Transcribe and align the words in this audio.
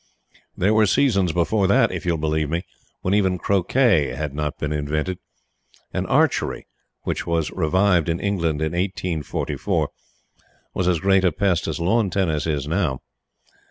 There 0.57 0.73
were 0.73 0.87
seasons 0.87 1.31
before 1.31 1.67
that, 1.67 1.91
if 1.91 2.07
you 2.07 2.13
will 2.13 2.17
believe 2.17 2.49
me, 2.49 2.63
when 3.01 3.13
even 3.13 3.37
croquet 3.37 4.15
had 4.15 4.33
not 4.33 4.57
been 4.57 4.73
invented, 4.73 5.19
and 5.93 6.07
archery 6.07 6.65
which 7.03 7.27
was 7.27 7.51
revived 7.51 8.09
in 8.09 8.19
England 8.19 8.61
in 8.63 8.71
1844 8.71 9.89
was 10.73 10.87
as 10.87 10.99
great 11.01 11.23
a 11.23 11.31
pest 11.31 11.67
as 11.67 11.79
lawn 11.79 12.09
tennis 12.09 12.47
is 12.47 12.67
now. 12.67 13.01